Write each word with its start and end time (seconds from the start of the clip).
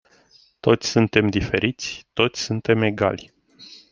Toți 0.59 0.89
suntem 0.89 1.27
diferiți, 1.27 2.05
toți 2.13 2.41
suntem 2.41 2.81
egali. 2.81 3.33